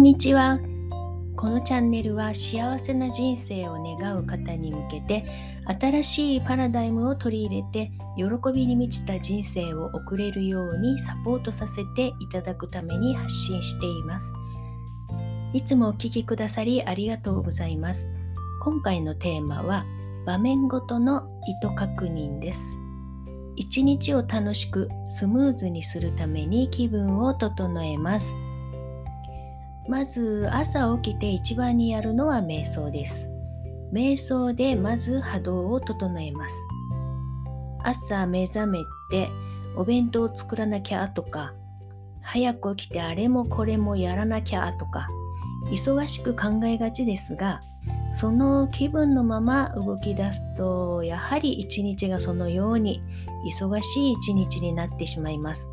[0.00, 0.58] んにちは。
[1.36, 5.26] このチャンネルは幸せな人生を願う方に向けて
[5.78, 14.32] 新しいパラダイムを取り入れて喜びに満ちた人生を送れるようにサポートさせていただくために発信しています。
[15.52, 18.08] いつもお聴きくださりありがとうございます。
[18.62, 19.84] 今回のテーマは
[20.24, 22.74] 場面ごとの意図確認です。
[23.54, 28.49] 一日を楽しくスムーズにするために気分を整えます。
[29.90, 33.28] まず朝起きて一番にやるのは瞑想です。
[33.92, 36.54] 瞑想でまず波動を整えます。
[37.82, 38.78] 朝目覚め
[39.10, 39.28] て
[39.74, 41.54] お弁当を作らなきゃとか、
[42.22, 45.08] 早く起きてあれもこれもやらなきゃとか、
[45.72, 47.60] 忙しく考えがちですが、
[48.12, 53.02] その気分のまま動き出すと、やはり一日がそのように
[53.44, 55.68] 忙しい一日になってしまいます。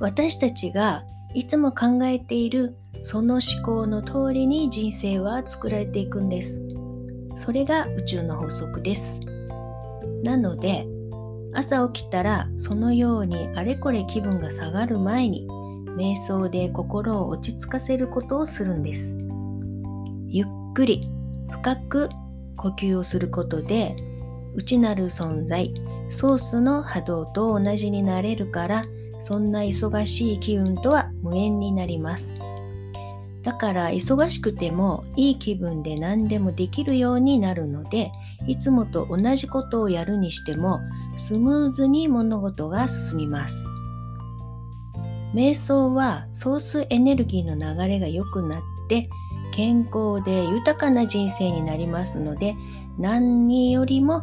[0.00, 1.04] 私たちが
[1.38, 6.64] いつも考えているその思考の通りに人生は作られていくんです。
[7.36, 9.20] それが宇宙の法則です。
[10.24, 10.84] なので
[11.54, 15.46] 朝起きたらそのようにあれこれ気分が下がる前に
[15.96, 19.08] 瞑想で心を落ち着かせることをするんです。
[20.26, 21.08] ゆっくり
[21.52, 22.08] 深く
[22.56, 23.94] 呼吸をすることで
[24.56, 25.72] 内なる存在
[26.10, 28.84] ソースの波動と同じになれるから
[29.20, 32.34] そんな忙しい気運とは無縁になります。
[33.42, 38.10] だから忙しくてもいい気分で何でもできるようになるので
[38.46, 40.80] いつもと同じことをやるにしても
[41.16, 43.64] スムーズに物事が進みます。
[45.34, 49.08] 瞑想はソースエネルギーの流れが良くなって
[49.52, 52.54] 健康で豊かな人生になりますので
[52.98, 54.22] 何よりも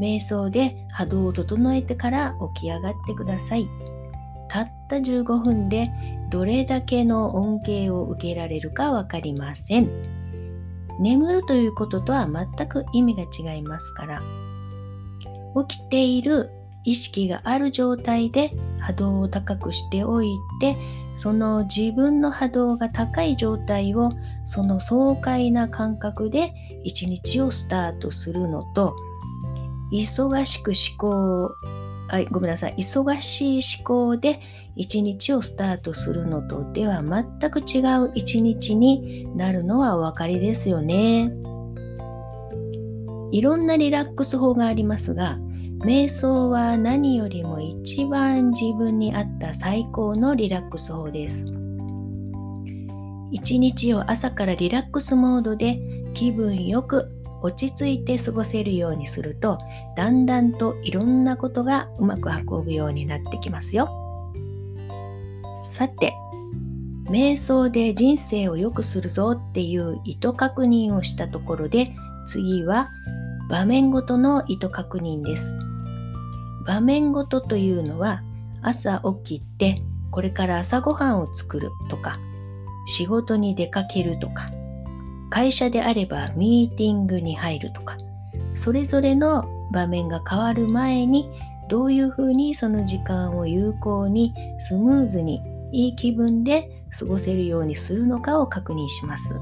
[0.00, 3.68] 瞑想で波動を整えてから起き上がってください。
[4.50, 5.90] たった15分で
[6.30, 9.88] どれだけの恩恵を受けられるか分かりません。
[11.00, 14.22] 眠るということとは全く意味が違いますから、
[15.66, 16.50] 起きている
[16.84, 20.28] 意識がある状態で波動を高くしておい
[20.60, 20.76] て、
[21.16, 24.10] その自分の波動が高い状態を
[24.46, 26.52] その爽快な感覚で
[26.84, 28.94] 一日をスタートするのと
[29.92, 31.50] 忙しく思考
[32.12, 34.40] あごめんなさい、忙しい思考で
[34.76, 41.32] 一日をスタートするのとでは全く違う一日になるのはお分かりですよね。
[43.32, 45.38] いろんなリラックス法がありますが、
[45.84, 51.44] 瞑想は何よりも一番自分に合った最高のリラックス法です。
[53.30, 55.78] 一日を朝からリラックスモードで
[56.14, 57.08] 気分よく
[57.42, 59.58] 落ち着いて過ごせるようにすると
[59.96, 63.88] だんだんといろんなことがうまく運ぶようになってきますよ。
[65.64, 66.14] さて
[67.08, 71.92] 瞑想で人生を良くするぞっていう意図確認をしたところで
[72.26, 72.88] 次は
[73.48, 75.56] 場面ごとの意図確認です。
[76.66, 78.22] 場面ごとというのは
[78.62, 82.18] 朝起きてこれから朝ごはんを作るとか
[82.86, 84.50] 仕事に出かけるとか
[85.30, 87.96] 会社であればミーティングに入るとか、
[88.54, 91.30] それぞれの場面が変わる前に
[91.68, 95.40] どういうふうにその時間を有効にスムーズに
[95.72, 99.32] いい気分で過ごせるようにするのかを確認します。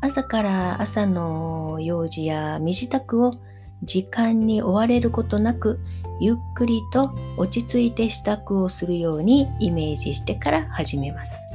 [0.00, 3.34] 朝から朝の用事や身支度を
[3.82, 5.80] 時間に追われることなく
[6.20, 11.45] ゆっくりと落ち着いて支度をするようにイメージしてから始めます。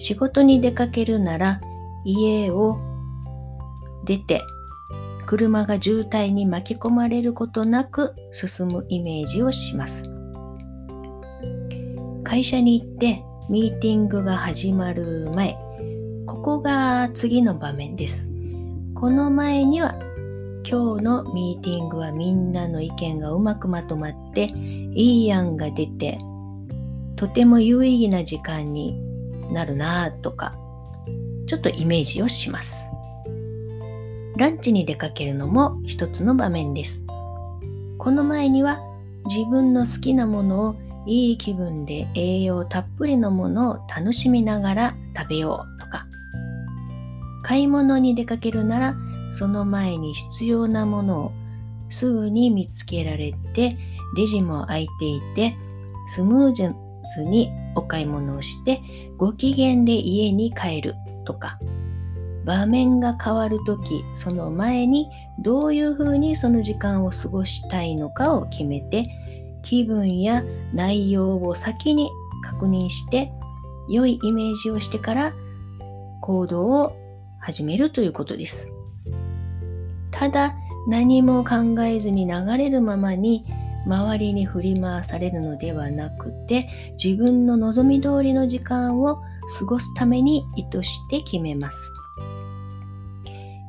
[0.00, 1.60] 仕事に出かけるなら
[2.04, 2.78] 家を
[4.04, 4.40] 出て
[5.26, 10.02] 車が渋滞に巻き込まれることなく進むイメージをします。
[12.24, 15.56] 会社に行ってミーティングが始まる前、
[16.26, 18.28] ここが次の場面です。
[18.94, 19.94] この前には
[20.68, 24.52] 今日のミーティングはみんなの意見がうまくまとまって
[24.94, 26.18] いい案が出て
[27.16, 29.09] とても有意義な時間に
[29.52, 30.54] なるなとか、
[31.46, 32.88] ちょっとイメージをします。
[34.36, 37.04] ランチに出かけるのも一つの場面です。
[37.98, 38.80] この前には
[39.26, 40.76] 自分の好きなものを
[41.06, 46.06] いい気分で栄養たっぷりのものを楽しみながら食べようとか、
[47.42, 48.94] 買い物に出かけるなら
[49.32, 51.32] その前に必要なものを
[51.90, 53.76] すぐに見つけられて
[54.16, 55.56] レジも空いていて
[56.08, 56.72] スムーズ
[57.24, 58.80] にお買い物をして
[59.16, 60.94] ご機嫌で家に帰る
[61.24, 61.58] とか
[62.44, 65.08] 場面が変わるときその前に
[65.38, 69.08] どういうふうにその時間を過ごしたいのかを決めて
[69.62, 72.10] 気分や内容を先に
[72.44, 73.30] 確認して
[73.88, 75.32] 良いイメージをしてから
[76.22, 76.96] 行動を
[77.40, 78.68] 始めるということです。
[80.10, 80.54] ただ
[80.86, 83.44] 何も考えずに流れるままに
[83.86, 86.68] 周りに振り回されるのではなくて
[87.02, 89.22] 自分の望み通りの時間を
[89.58, 91.92] 過ごすために意図して決めます。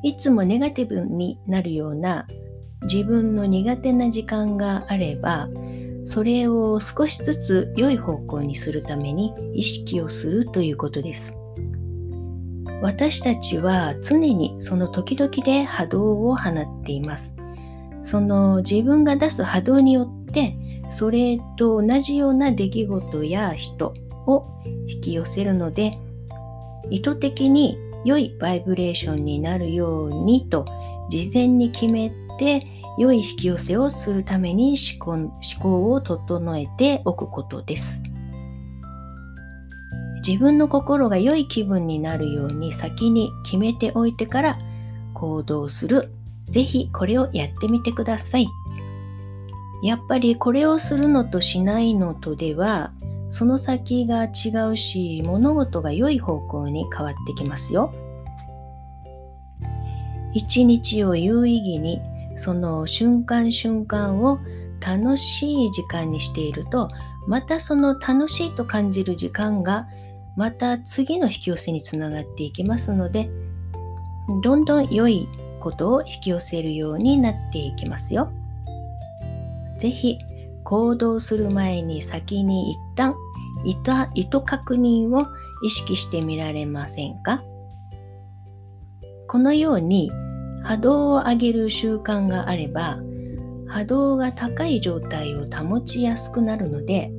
[0.03, 2.27] いつもネガティブになるような
[2.83, 5.47] 自分の苦手な時間があれば
[6.07, 11.33] それを少しずつ良い方向にするために意識をするということです。
[12.81, 17.31] 私たちは常にその時々で波動を放っています。
[18.03, 20.55] その自分が出す波動によって
[20.91, 23.93] それと同じような出来事や人
[24.27, 24.45] を
[24.87, 25.97] 引き寄せるので
[26.89, 30.65] 意図的に良いバイブレーションになるようにと
[31.09, 32.65] 事前に決めて
[32.97, 38.01] 良い引き寄せをするために思考を整えておくことです。
[40.25, 44.59] 自分の心が良い気分になるように先に決めておいてから
[45.13, 46.11] 行動する。
[46.51, 48.47] ぜひこれをやってみてください。
[49.83, 52.91] やっぱりこれをするのとしないのとでは
[53.31, 57.93] その先が違うし物事が良い方向に変わってきますよ。
[60.33, 61.99] 一日を有意義に
[62.35, 64.39] その瞬間瞬間を
[64.79, 66.89] 楽しい時間にしていると
[67.27, 69.87] またその楽しいと感じる時間が
[70.35, 73.29] また次の引き寄せにつながっていきますので
[74.41, 75.27] どんどん良い
[75.61, 78.29] ことを引き寄せるようになっていきますよ。
[79.77, 80.17] ぜひ
[80.65, 83.15] 行動する前に先に一旦
[83.63, 85.25] 意図確認を
[85.63, 87.43] 意識してみられませんか？
[89.27, 90.11] このように
[90.63, 92.99] 波動を上げる習慣があれば
[93.67, 97.11] 波動が高い状態を保ちやすくなるので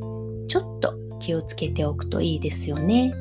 [0.48, 3.14] ちょっと気をつけておくといいですよね。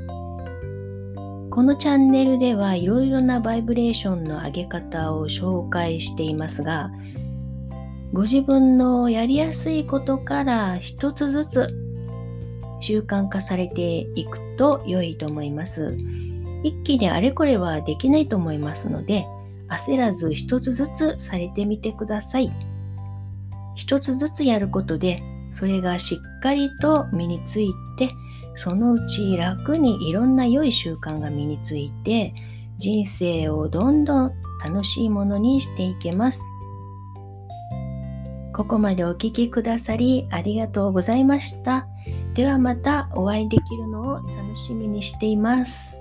[1.51, 6.89] このチャンネルではいろいろなバイブレーションの上げ方を紹介していますが
[8.13, 11.67] ご自分のやりやすいことから一つずつ
[12.79, 15.95] 習慣化されていくと良いと思います。
[16.63, 19.25] 一気であれこれはできないと思いますので
[19.67, 22.51] 焦らず一つずつされてみてください。
[23.75, 25.21] 一つずつやることで
[25.51, 28.09] それがしっかりと身について
[28.55, 32.33] そのうち楽にいろんな良い習慣が身について
[32.77, 34.33] 人生をどんどん
[34.63, 36.41] 楽しいものにしていけます。
[38.53, 41.87] ここまでお聴きくださりありがとうございました。
[42.33, 46.00] ではまたお会いできるのを楽しみにしています。